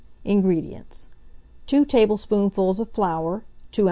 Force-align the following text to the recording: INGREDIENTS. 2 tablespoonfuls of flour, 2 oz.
INGREDIENTS. 0.25 1.09
2 1.67 1.85
tablespoonfuls 1.85 2.79
of 2.79 2.89
flour, 2.89 3.43
2 3.71 3.79
oz. 3.79 3.79